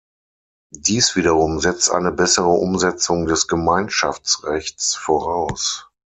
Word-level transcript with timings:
Dies 0.75 1.15
wiederum 1.15 1.59
setzt 1.59 1.91
eine 1.91 2.11
bessere 2.11 2.47
Umsetzung 2.49 3.27
des 3.27 3.47
Gemeinschaftsrechts 3.47 4.95
voraus. 4.95 5.89